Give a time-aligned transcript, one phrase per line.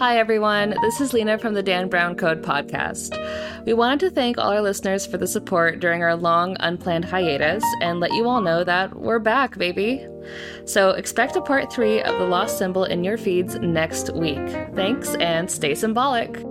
[0.00, 0.74] Hi, everyone.
[0.80, 3.18] This is Lena from the Dan Brown Code podcast.
[3.66, 7.62] We wanted to thank all our listeners for the support during our long, unplanned hiatus
[7.82, 10.08] and let you all know that we're back, baby.
[10.64, 14.48] So expect a part three of The Lost Symbol in your feeds next week.
[14.74, 16.46] Thanks and stay symbolic.